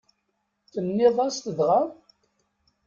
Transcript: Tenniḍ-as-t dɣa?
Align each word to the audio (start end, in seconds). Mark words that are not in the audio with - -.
Tenniḍ-as-t 0.71 1.47
dɣa? 1.57 1.81